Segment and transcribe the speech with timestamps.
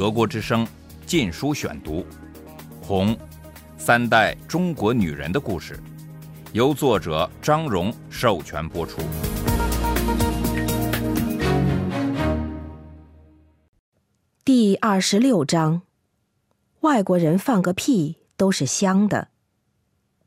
[0.00, 0.64] 德国之声
[1.04, 2.00] 《禁书选读》，
[2.80, 3.14] 《红》，
[3.76, 5.78] 三代中国女人的故事，
[6.54, 9.02] 由作者张荣授权播出。
[14.42, 15.82] 第二十六章：
[16.80, 19.28] 外国人放个屁都是香的。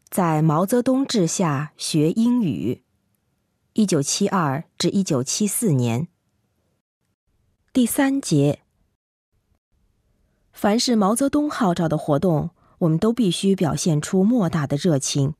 [0.07, 2.83] 在毛泽东治下学英语，
[3.73, 6.07] 一九七二至一九七四年。
[7.73, 8.59] 第三节：
[10.53, 15.33] 凡是毛泽东号召的活动，我们都必须表现出莫大的热情。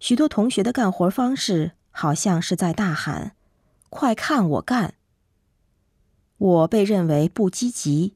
[0.00, 3.36] 许多同学的干活方式，好像是在大喊
[3.88, 4.94] ：“快看我干！”
[6.38, 8.14] 我被认为不积极，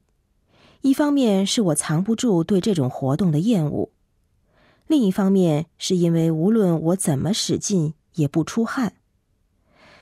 [0.81, 3.89] 一方面是我藏不住对这种活动的厌恶，
[4.87, 8.93] 另一方面是因为无论我怎么使劲也不出汗。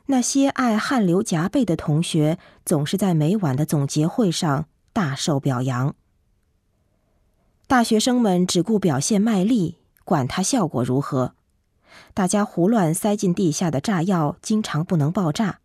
[0.08, 5.96] 那些爱汗流浃背的同学总是在每晚的总结会上大受表扬。
[7.68, 11.36] 大学生们只顾表现卖力，管它效果如何。
[12.14, 15.60] 大家胡乱塞进地下的炸药经常不能爆炸，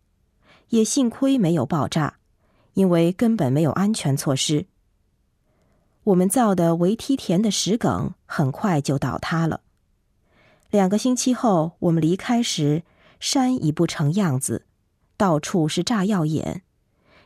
[0.70, 2.18] 也幸亏没有爆炸。
[2.74, 4.66] 因为根本没有安全措施，
[6.02, 9.60] 我们造的围梯田的石梗很快就倒塌了。
[10.70, 12.82] 两个星期后，我们离开时，
[13.20, 14.66] 山已不成样子，
[15.16, 16.64] 到处是炸药眼，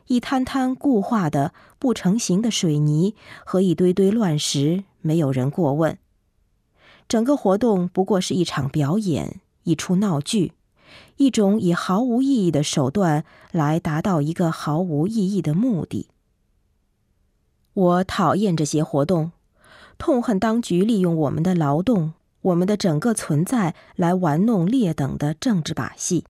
[0.08, 3.14] 一滩滩固化的不成形的水泥
[3.46, 5.96] 和一堆堆乱石，没有人过问。
[7.08, 10.52] 整个活动不过是一场表演，一出闹剧。
[11.16, 16.08] 一种以毫无意义的手段来达到一个毫无意义的目的。
[17.74, 19.32] 我讨厌这些活动，
[19.98, 26.24] 痛恨当局利用我们的劳动、我们的整个存在来玩弄劣等的政治把戏。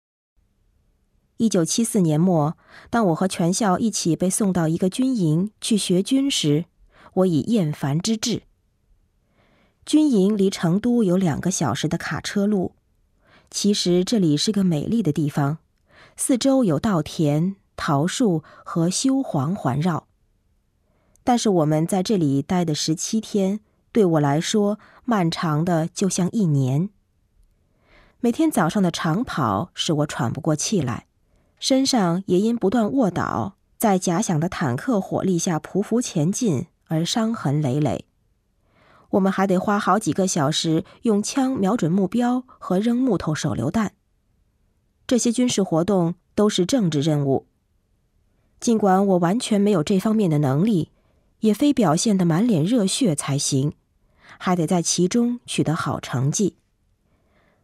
[1.39, 2.56] 一九七四年末，
[2.91, 6.64] 当我和全校一起被送到一个军营去学军时，
[7.14, 8.42] 我已厌烦之至。
[9.86, 12.73] 军营离成都有两个小时的卡车路。
[13.51, 15.58] 其实这里是个美丽的地方，
[16.17, 20.08] 四周有稻田、桃树和修黄环绕。
[21.23, 23.61] 但是我们在这里待的十七天，
[23.92, 26.90] 对我来说漫长的就像一年。
[28.18, 31.07] 每天早上的长跑使我喘不过气来，
[31.61, 38.05] 身上也因不断卧倒，在假想的坦克火力下匍匐前进而伤痕累累。
[39.11, 43.92] 我们还得花好几个小时用枪瞄准目标和扔木头手榴弹。
[45.07, 47.46] 这些军事活动都是政治任务。
[48.61, 50.90] 尽管我完全没有这方面的能力，
[51.40, 53.73] 也非表现得满脸热血才行，
[54.39, 56.57] 还得在其中取得好成绩。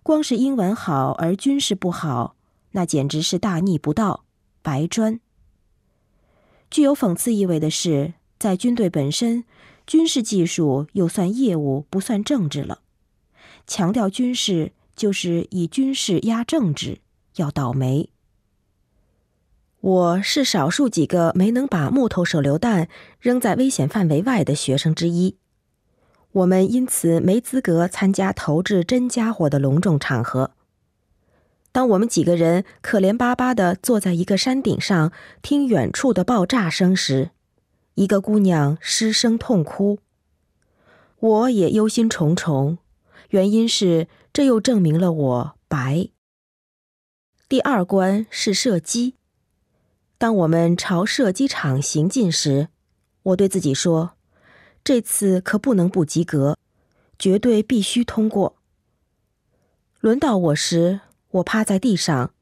[0.02, 2.36] 光是英文好而军事不好，
[2.74, 4.24] 那简直是大逆不道，
[4.62, 5.18] 白砖。
[6.70, 9.44] 具有讽刺意味的是，在军队本身。
[9.86, 12.80] 军事技术又算业务，不算政治了。
[13.66, 17.00] 强调军事，就是以军事压政治，
[17.36, 18.08] 要倒霉。
[19.82, 22.88] 我是少数几个没能把木头手榴弹
[23.20, 25.36] 扔在危险范围外的学生之一。
[26.32, 30.52] 我们因此没资格参加投掷真家伙的隆重场合。
[31.74, 35.10] 当我们几个人可怜巴巴的坐在一个山顶上
[35.42, 37.32] 听远处的爆炸声时，
[37.94, 39.98] 一个姑娘失声痛哭，
[41.18, 42.78] 我也忧心忡忡，
[43.30, 46.10] 原因是这又证明了我白。
[47.48, 49.14] 第二关是射击。
[50.16, 52.68] 当我们朝射击场行进时，
[53.24, 54.12] 我对自己说
[54.84, 56.56] ：“这次可不能不及格，
[57.18, 58.58] 绝对必须通过。”
[59.98, 61.00] 轮到我时，
[61.34, 62.32] 我趴在地上，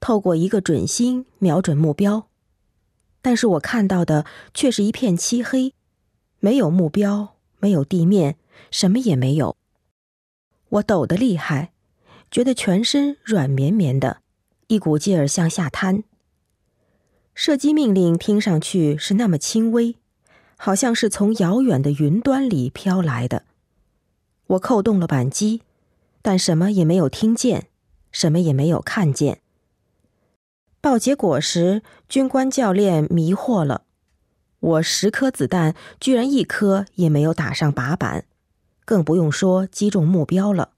[0.00, 2.28] 透过一个准星瞄准目标。
[3.20, 5.74] 但是我看到的却是一片漆黑，
[6.38, 8.36] 没有目标，没有地面，
[8.70, 9.56] 什么也没有。
[10.70, 11.72] 我抖得厉害，
[12.30, 14.22] 觉得全身软绵绵的，
[14.68, 16.04] 一股劲儿向下瘫。
[17.34, 19.96] 射击命令听上去是那么轻微，
[20.56, 23.44] 好像是从遥远的云端里飘来的。
[24.46, 25.60] 我扣动了扳机，
[26.22, 27.68] 但什么也没有听见，
[28.12, 29.40] 什么也没有看见。
[30.80, 33.82] 报结果时，军官教练迷惑了
[34.60, 34.82] 我。
[34.82, 38.24] 十颗子弹居然一颗也没有打上靶板，
[38.84, 40.70] 更不用说击中目标了。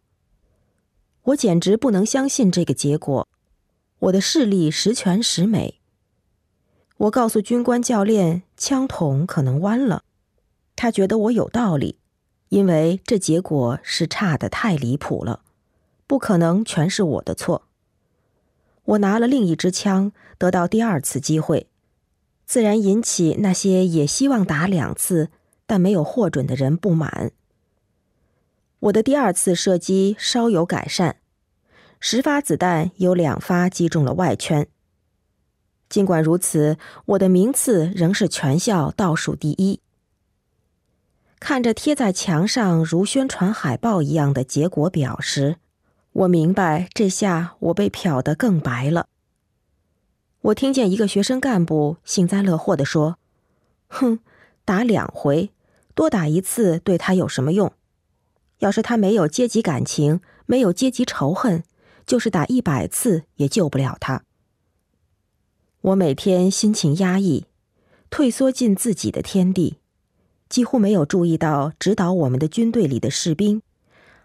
[1.24, 3.28] 我简直不能相信这个结果。
[4.00, 5.80] 我的视力十全十美。
[6.96, 10.02] 我告诉军官教练，枪筒可能弯了。
[10.76, 11.98] 他觉得我有道理，
[12.48, 15.42] 因为这结果是差的太离谱了，
[16.10, 17.68] 不可能全是我的错。
[18.82, 21.68] 我拿了另一支枪，得到第二次机会。
[22.46, 25.28] 自然引起那些也希望打两次
[25.66, 27.30] 但没有获准的人不满。
[28.80, 31.18] 我的第二次射击稍有改善，
[32.00, 34.66] 十发子弹有两发击中了外圈。
[35.88, 39.78] 尽管如此，我的名次仍是全校倒数第一。
[41.38, 45.58] 看着贴在墙上如宣传海报一样的结果表时，
[46.12, 49.06] 我明白这下我被漂得更白了。
[50.40, 53.18] 我听见一个学生干部幸灾乐祸地说
[53.88, 54.18] ：“哼，
[54.64, 55.50] 打两回，
[55.94, 57.72] 多打一次对他有什么用？
[58.58, 61.62] 要是他没有阶级感情，没有阶级仇恨，
[62.06, 64.24] 就是打一百次也救不了他。”
[65.82, 67.46] 我每天心情压抑，
[68.10, 69.78] 退缩进自己的天地，
[70.48, 73.62] 几乎没有注意到指导我们的军队里的士兵，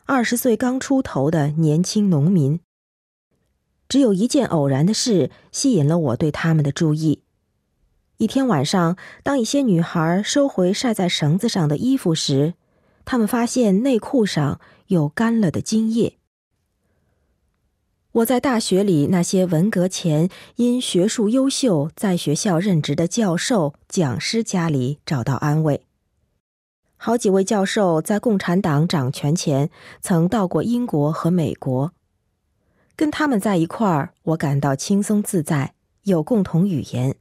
[0.07, 2.60] 二十岁刚出头的年轻农民。
[3.90, 7.24] 只有一件偶然的事吸引了我对他们的注意。
[8.18, 12.54] 一天晚上，当一些女孩收回晒在绳子上的衣服时，
[13.04, 16.18] 她们发现内裤上有干了的精液。
[18.12, 25.85] 我在大学里那些文革前因学术优秀在学校任职的教授、讲师家里找到安慰。
[27.06, 29.69] 好几位教授在共产党掌权前
[30.02, 31.94] 曾到过英国和美国，
[32.96, 35.75] 跟他们在一块儿，我感到轻松自在，
[36.06, 37.16] 有共同语言。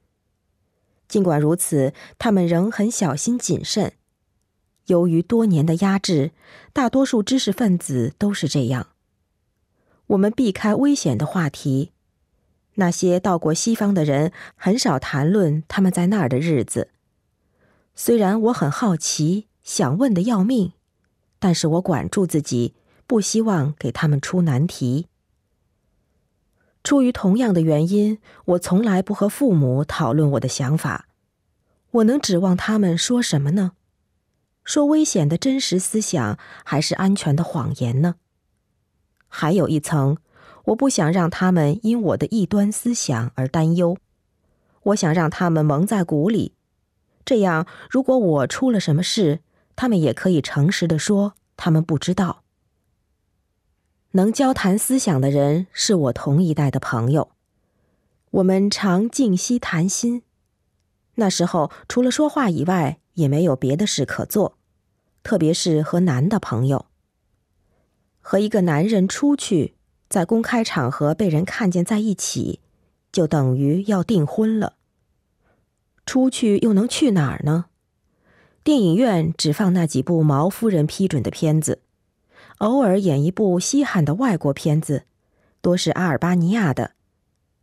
[1.07, 3.93] 尽管如此，他们仍很小心谨慎。
[4.87, 6.31] 由于多年的压制，
[6.73, 8.87] 大多数知识分子都是这样。
[10.07, 11.93] 我们避开危险的话题，
[12.77, 16.89] 那些到过西方的人很少谈论他们在那儿的日子。
[17.95, 20.73] 虽然我很好奇，想问的要命，
[21.39, 22.75] 但是我管住自己，
[23.07, 25.09] 不希望给他们出难题。
[26.85, 31.09] 出于同样的原因，我从来不和父母讨论我的想法。
[31.93, 33.73] 我能指望他们说什么呢？
[34.65, 38.17] 说危险的真实思想，还是安全的谎言呢？
[39.29, 40.19] 还有一层，
[40.67, 43.97] 我不想让他们因我的异端思想而担忧。
[44.83, 46.53] 我想让他们蒙在鼓里，
[47.25, 49.41] 这样如果我出了什么事，
[49.77, 52.43] 他们也可以诚实的说他们不知道。
[54.13, 57.33] 能交谈思想的人是我同一代的朋友，
[58.31, 60.23] 我们常静息谈心。
[61.17, 64.57] 那时候除了说话以外，也没有别的事可做，
[65.23, 66.87] 特别是和男的朋友。
[68.21, 69.75] 和一个男人出去，
[70.09, 72.61] 在公开场合被人看见在一起，
[73.13, 74.75] 就等于要订婚了。
[76.07, 77.67] 出去又能去哪儿呢？
[78.65, 81.83] 电影院只放那几部毛夫人批准的片子，
[82.59, 85.05] 偶尔演一部稀罕的外国片子，
[85.61, 86.93] 多是阿尔巴尼亚的。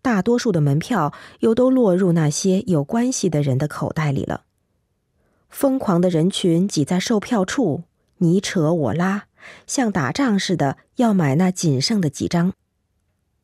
[0.03, 4.44] 大多数的门票又都落入那些有关系的人的口袋里了。
[5.50, 7.81] 疯狂的人群挤在售票处，
[8.18, 9.25] 你扯我拉。
[9.65, 12.54] 像打仗似的，要买那仅剩的几张，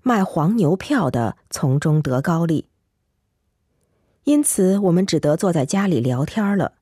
[0.04, 2.68] 卖黄牛票的从中得高利。
[4.26, 6.74] 因此，我们只得坐在家里聊天了。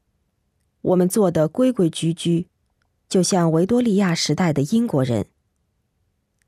[0.85, 2.45] 我们做的规规矩矩，
[3.09, 5.25] 就像维多利亚时代的英国人。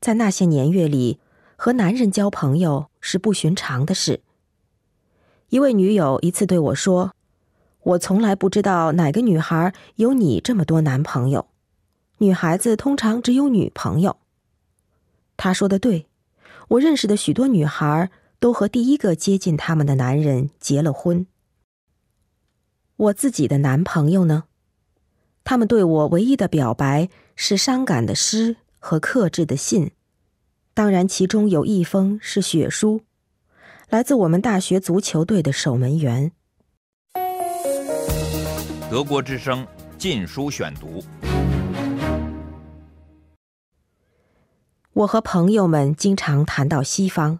[0.00, 1.18] 在那些年月里，
[1.56, 4.20] 和男人交朋友是不寻常的事。
[5.48, 7.14] 一位女友一次对我说
[7.82, 11.48] ：“我从来不知道哪个女孩有你这么多男朋友。”
[12.18, 14.18] 女孩子通常只有女朋友。
[15.36, 16.06] 她说的对，
[16.68, 21.26] 我认识的许多女孩都和第一个接近他们的男人结了婚。
[22.98, 24.44] 我自己的男朋友呢？
[25.44, 29.92] 他们对我唯一的表白是伤感的诗和克制的信，
[30.74, 33.02] 当然其中有一封是血书，
[33.88, 36.32] 来自我们大学足球队的守门员。
[38.90, 39.64] 德国之声
[39.96, 41.00] 《禁书选读》。
[44.92, 47.38] 我和朋友们经常谈到西方，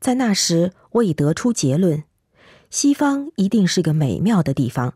[0.00, 2.04] 在那时我已得出结论：
[2.70, 4.94] 西方一定是个美妙的地方。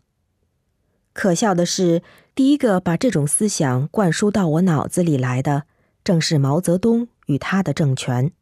[1.13, 2.03] 可笑的是，
[2.35, 5.65] 第一个把这种思想灌输到我脑子里来的，
[6.03, 8.33] 正是毛泽东与他的政权。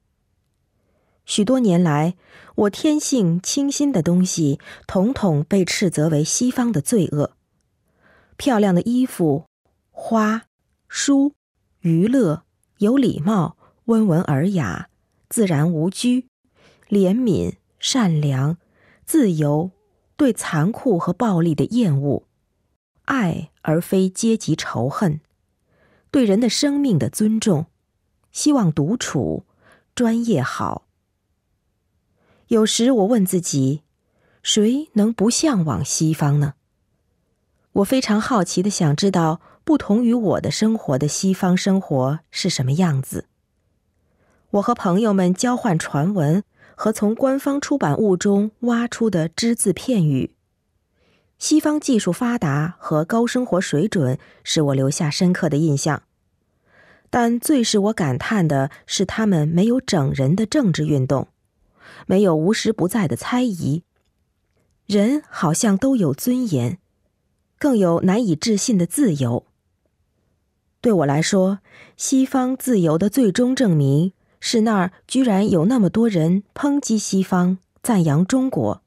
[1.24, 2.16] 许多年来，
[2.54, 7.32] 我天性清新的东西，统统被斥责为西方的罪恶。
[8.36, 9.46] 漂亮的衣服、
[9.90, 10.44] 花、
[10.88, 11.32] 书、
[11.80, 12.44] 娱乐。
[12.78, 14.88] 有礼貌、温文尔雅、
[15.28, 16.28] 自然无拘、
[16.88, 18.56] 怜悯、善良、
[19.10, 19.72] 自由，
[20.16, 22.28] 对残酷和暴力的厌恶，
[23.06, 25.20] 爱而非阶级仇恨，
[26.12, 27.66] 对人的生命的尊重，
[28.30, 29.46] 希望独处，
[29.96, 30.86] 专业好。
[32.46, 33.82] 有时我问自己：
[34.44, 36.54] 谁能不向往西方呢？
[37.72, 43.26] 我非常好奇的想知道，不同于我的生活的西方生活是什么样子。
[44.50, 46.44] 我和朋友们交换传闻
[46.82, 50.32] 和从官方出版物中挖出的只字片语。
[51.38, 56.04] 西方技术发达和高生活水准使我留下深刻的印象，
[57.10, 61.28] 但最使我感叹的是他们没有整人的政治运动，
[62.06, 63.82] 没有无时不在的猜疑。
[64.86, 66.78] 人好像都有尊严，
[67.58, 69.44] 更有难以置信的自由。
[70.80, 71.58] 对我来说，
[71.98, 78.82] 西方自由的最终证明是那儿居然有那么多人抨击西方，赞扬中国。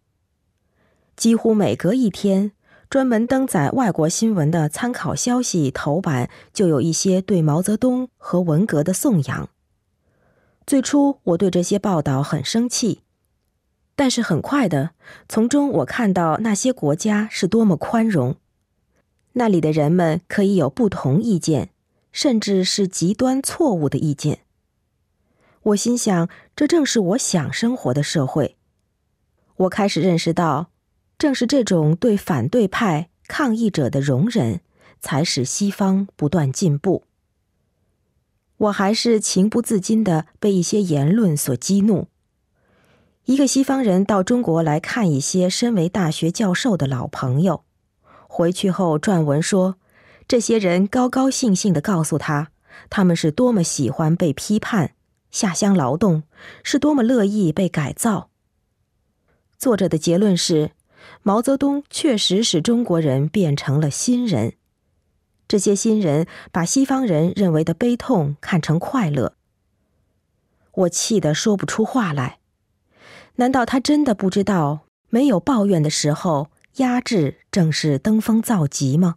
[1.16, 2.52] 几乎每隔一天，
[2.90, 9.50] 专门登载外国新闻的参考消息头版就有一些对毛泽东和文革的颂扬。
[10.66, 13.02] 最初，我对这些报道很生气。
[13.96, 14.92] 但是很快的，
[15.30, 18.38] 从中我看到那些国家是多么宽容，
[19.34, 21.70] 那里的人们可以有不同意见，
[22.12, 24.40] 甚至是极端错误的意见。
[25.64, 28.58] 我心想，这正是我想生活的社会。
[29.56, 30.72] 我开始认识到，
[31.18, 34.60] 正是这种对反对派抗议者的容忍，
[35.00, 37.06] 才使西方不断进步。
[38.58, 42.08] 我还是情不自禁的被一些言论所激怒。
[43.24, 47.64] 一个西方人到中国来看一些身为大学教授的老朋友，
[48.28, 49.78] 回去后撰文说，
[50.28, 52.52] 这些人高高兴兴的告诉他，
[52.90, 54.96] 他们是多么喜欢被批判、
[55.34, 56.24] 下乡劳动，
[56.64, 58.30] 是多么乐意被改造。
[59.58, 60.74] 作者的结论是，
[61.24, 64.54] 毛泽东确实使中国人变成了新人，
[65.48, 69.34] 这些新人把西方人认为的悲痛看成快乐。
[70.72, 72.38] 我气得说不出话来。
[73.38, 79.16] 难道他真的不知道，没有抱怨的时候，压制正是登峰造极吗？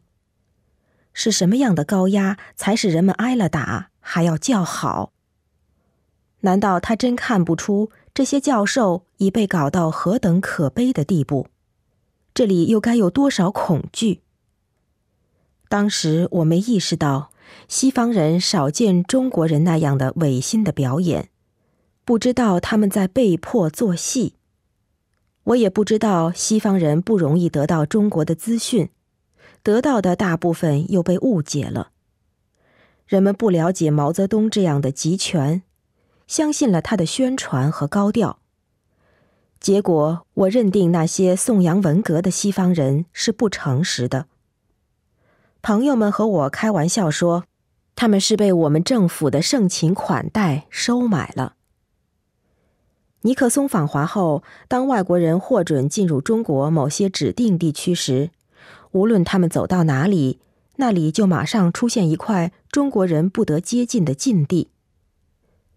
[1.13, 5.13] 是什么样的高压，才使人们挨了打还要叫好？
[6.41, 11.49] 难道他真看不出这些教授已被搞到何等可悲的地步？
[12.35, 14.21] 这里又该有多少恐惧？
[15.69, 17.31] 当时我没意识到，
[17.67, 21.31] 西方人少见中国人那样的违心的表演。
[22.05, 24.35] 不知道他们在被迫做戏，
[25.43, 28.91] 我也不知道西方人不容易得到中国的资讯，
[29.65, 31.91] 得到的大部分又被误解了。
[33.07, 35.63] 人们不了解毛泽东这样的集权，
[36.27, 38.39] 相信了他的宣传和高调。
[39.59, 44.27] 结果，我认定那些颂扬文革的西方人是不诚实的。
[45.63, 47.45] 朋友们和我开玩笑说，
[47.97, 51.55] 他们是被我们政府的盛情款待收买了。
[53.23, 58.31] 尼克松访华后，当外国人获准进入中国某些指定地区时，
[58.93, 60.39] 无论他们走到哪里，
[60.77, 64.69] 那里就马上出现一块中国人不得接近的禁地。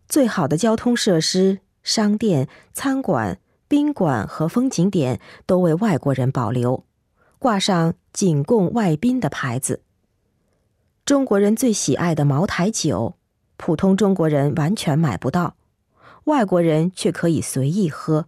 [0.09, 6.83] 最好的交通设施、商店、餐馆、宾馆和风景点都为外国人保留，
[7.37, 9.83] 挂上“仅供外宾”的牌子。
[11.05, 13.17] 中国人最喜爱的茅台酒，
[13.55, 15.55] 普通中国人完全买不到。
[16.23, 18.25] 外国人却可以随意喝，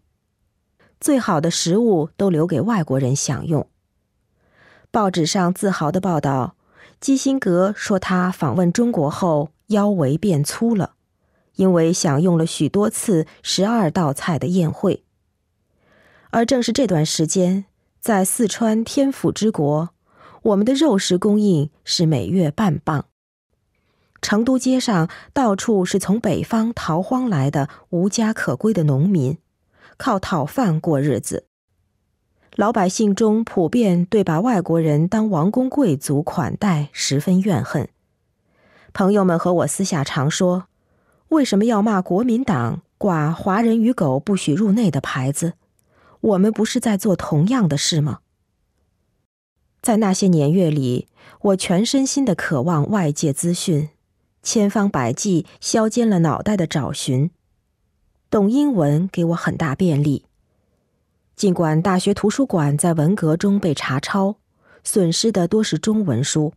[1.00, 3.68] 最好的食物都留给外国人享用。
[4.92, 6.56] 报纸上自豪的报道，
[7.00, 10.94] 基辛格说他访问中国后腰围变粗了，
[11.62, 15.04] 因为享用了许多次十二道菜的宴会。
[16.32, 17.66] 而正是这段时间，
[18.00, 19.90] 在四川天府之国，
[20.42, 23.06] 我们的肉食供应是每月半磅。
[24.24, 29.38] 成都街上到处是从北方逃荒来的无家可归的农民，
[29.98, 31.46] 靠讨饭过日子。
[32.56, 37.88] 老百姓中普遍对把外国人当王公贵族款待十分怨恨。
[38.94, 40.66] 朋友们和我私下常说
[41.32, 45.54] ：“为什么要骂国民党挂‘华人与狗不许入内’的牌子？
[46.20, 48.20] 我们不是在做同样的事吗？”
[49.82, 51.08] 在那些年月里，
[51.42, 53.90] 我全身心的渴望外界资讯。
[54.44, 57.30] 千方百计削尖了脑袋的找寻，
[58.30, 60.26] 懂英文给我很大便利。
[61.36, 64.36] 尽管大学图书馆在文革中被查抄，
[64.84, 66.54] 损失的多是中文书，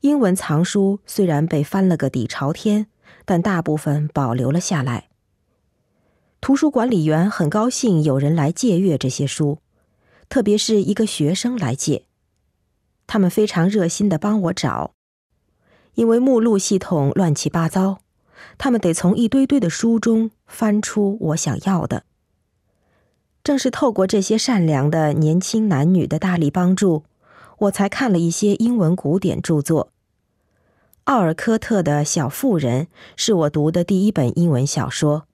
[0.00, 2.88] 英文藏书虽然被翻了个底朝天，
[3.24, 5.08] 但大部分保留了下来。
[6.40, 9.58] 图书管理员很高兴有人来借阅这些书，
[10.28, 12.06] 特别是一个学生来借，
[13.06, 14.94] 他们非常热心的帮我找。
[15.94, 18.00] 因为目录系统乱七八糟，
[18.58, 22.04] 他们得从一堆堆的书中翻出我想要的。
[23.44, 27.04] 正是透过这些善良的年轻男女的大力帮助，
[27.58, 29.92] 我才看了一些英文古典著作。
[31.04, 35.24] 奥尔科特的小妇人是我读的第一本英文小说。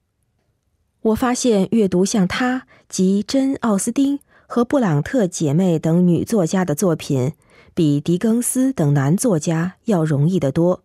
[1.03, 7.35] 我发现阅读像她及珍·奥斯汀和布朗特姐妹等女作家的作品，
[7.75, 10.85] 比狄更斯等男作家要容易得多，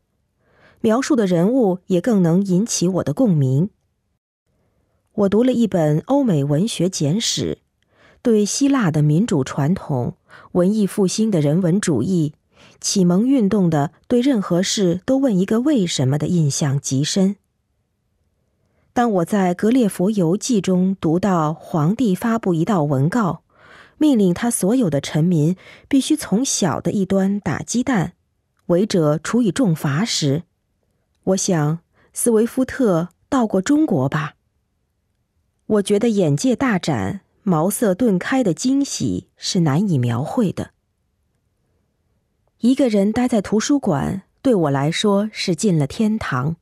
[0.82, 3.70] 描述的人物也更能引起我的共鸣。
[5.14, 7.60] 我读了一本欧美文学简史，
[8.22, 10.18] 对希腊的民主传统、
[10.52, 12.34] 文艺复兴的人文主义。
[12.80, 17.36] 启蒙运动的对任何事都问一个为什么的印象极深。
[18.94, 23.42] 当我在《格列佛游记》中读到皇帝发布一道文告，
[23.98, 25.56] 命令他所有的臣民
[25.88, 28.14] 必须从小的一端打鸡蛋，
[28.68, 30.44] 违者处以重罚时，
[31.24, 31.80] 我想
[32.14, 34.36] 斯维夫特到过中国吧？
[35.66, 40.73] 我觉得眼界大展、茅塞顿开的惊喜是难以描绘的。
[42.60, 46.56] 一个人待在图书馆，对我来说是进了天堂。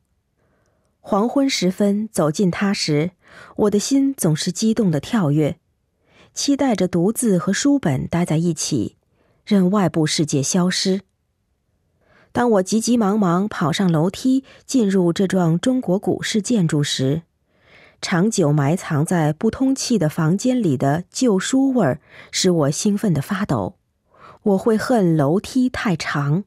[1.00, 3.12] 黄昏时分走进它时，
[3.55, 5.57] 我的心总是激动的跳跃，
[6.33, 8.98] 期待着独自和书本待在一起，
[9.45, 11.01] 任外部世界消失。
[12.31, 17.24] 当我急急忙忙跑上楼梯进入这幢中国古式建筑时，
[18.01, 22.00] 长久埋藏在不通气的房间里的旧书味儿
[22.31, 23.75] 使我兴奋的发抖。
[24.43, 26.43] 我会恨楼梯太长。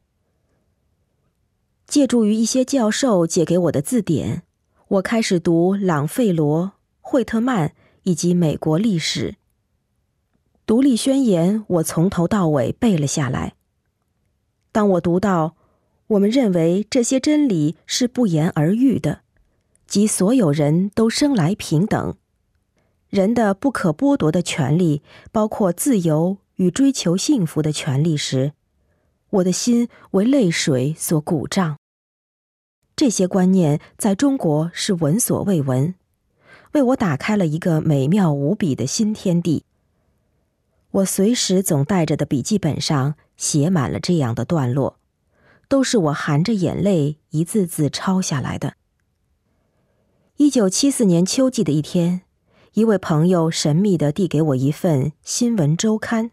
[1.87, 4.43] 借助于一些教授借给我的字典，
[4.89, 7.73] 我开始读朗费罗、惠特曼
[8.03, 9.37] 以及美国历史。
[10.67, 13.55] 独立宣言我从头到尾背了下来。
[14.73, 15.55] 当我读到
[16.09, 19.21] “我们认为这些真理是不言而喻的，
[19.87, 22.17] 即所有人都生来平等，
[23.09, 28.53] 人的不可剥夺的权利包括自由。”与追求幸福的权利时，
[29.31, 31.77] 我的心为泪水所鼓胀。
[32.97, 35.95] 这些观念在中国是闻所未闻，
[36.73, 39.65] 为我打开了一个美妙无比的新天地。
[40.93, 45.01] 我随时总带着的笔记本上写满了这样的段落，
[45.69, 48.75] 都是我含着眼泪一字字抄下来的。
[50.37, 52.23] 一九七四年秋季的一天，
[52.75, 56.31] 一位朋友神秘的递给我一份新闻周刊。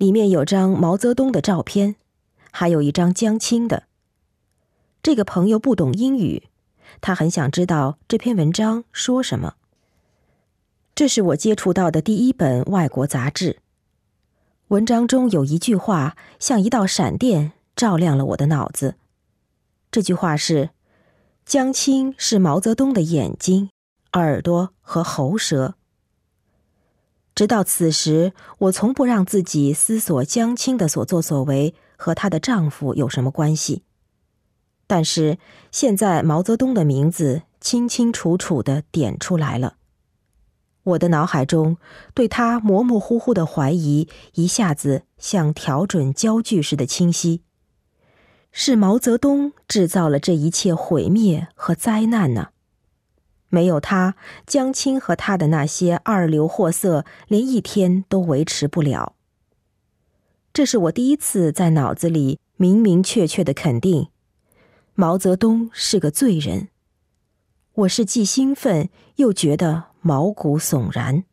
[0.00, 1.96] 里面有张毛泽东的照片，
[2.50, 3.82] 还有一张江青的。
[5.02, 6.44] 这个朋友不懂英语，
[7.02, 9.56] 他很想知道这篇文章说什么。
[10.94, 13.58] 这是我接触到的第一本外国杂志。
[14.68, 18.94] 文章中有一句话，像一道闪电，照亮了我的脑子。
[19.90, 20.70] 这句话是
[21.44, 23.68] ：“江青是毛泽东的眼睛、
[24.14, 25.74] 耳朵和喉舌。”
[27.34, 33.84] 直到此时，我从不让自己思索江青的所作所为和她的丈夫有什么关系。
[34.86, 35.38] 但是
[35.70, 39.76] 现在，毛泽东的名字清清楚楚的点出来了，
[40.82, 41.76] 我的脑海中
[42.12, 47.42] 对他模模糊糊的怀疑一下子像调准焦距似的清晰。
[48.50, 52.48] 是毛泽东制造了这一切毁灭和灾难呢？
[53.50, 54.14] 没有他，
[54.46, 59.14] 江青和他的那些二流货色连一天都维持不了。
[60.52, 64.08] 这是我第一次在脑子里明明确确的肯定，
[64.94, 66.68] 毛泽东是个罪人。
[67.74, 71.24] 我是既兴奋又觉得毛骨悚然。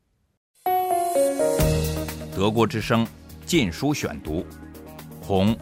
[2.36, 3.06] 德国之声
[3.46, 4.42] 《禁书选读》，
[5.20, 5.56] 《红》，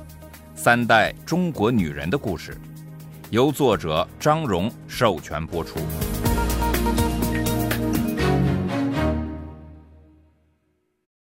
[0.54, 2.56] 三代中国女人的故事，
[3.30, 5.80] 由作者张荣授权播出。